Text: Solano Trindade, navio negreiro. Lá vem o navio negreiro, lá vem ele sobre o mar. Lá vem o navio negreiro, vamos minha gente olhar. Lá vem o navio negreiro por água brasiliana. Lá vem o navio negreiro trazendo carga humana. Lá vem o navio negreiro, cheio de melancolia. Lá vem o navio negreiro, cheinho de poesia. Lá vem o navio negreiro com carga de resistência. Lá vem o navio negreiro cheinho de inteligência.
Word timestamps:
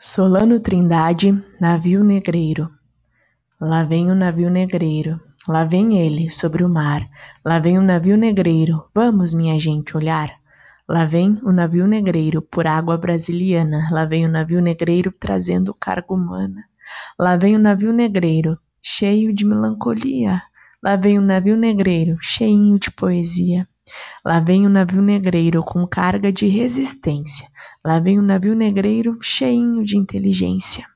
Solano 0.00 0.60
Trindade, 0.60 1.32
navio 1.60 2.04
negreiro. 2.04 2.70
Lá 3.60 3.82
vem 3.82 4.08
o 4.12 4.14
navio 4.14 4.48
negreiro, 4.48 5.20
lá 5.48 5.64
vem 5.64 5.98
ele 5.98 6.30
sobre 6.30 6.62
o 6.62 6.68
mar. 6.68 7.04
Lá 7.44 7.58
vem 7.58 7.76
o 7.80 7.82
navio 7.82 8.16
negreiro, 8.16 8.84
vamos 8.94 9.34
minha 9.34 9.58
gente 9.58 9.96
olhar. 9.96 10.30
Lá 10.88 11.04
vem 11.04 11.40
o 11.42 11.50
navio 11.50 11.84
negreiro 11.88 12.40
por 12.40 12.64
água 12.64 12.96
brasiliana. 12.96 13.88
Lá 13.90 14.04
vem 14.04 14.24
o 14.24 14.28
navio 14.28 14.60
negreiro 14.60 15.10
trazendo 15.10 15.74
carga 15.74 16.14
humana. 16.14 16.62
Lá 17.18 17.36
vem 17.36 17.56
o 17.56 17.58
navio 17.58 17.92
negreiro, 17.92 18.56
cheio 18.80 19.34
de 19.34 19.44
melancolia. 19.44 20.40
Lá 20.82 20.94
vem 20.94 21.18
o 21.18 21.22
navio 21.22 21.56
negreiro, 21.56 22.16
cheinho 22.20 22.78
de 22.78 22.90
poesia. 22.90 23.66
Lá 24.24 24.38
vem 24.38 24.64
o 24.64 24.70
navio 24.70 25.02
negreiro 25.02 25.62
com 25.64 25.86
carga 25.86 26.32
de 26.32 26.46
resistência. 26.46 27.48
Lá 27.84 27.98
vem 27.98 28.18
o 28.18 28.22
navio 28.22 28.54
negreiro 28.54 29.18
cheinho 29.20 29.84
de 29.84 29.96
inteligência. 29.96 30.86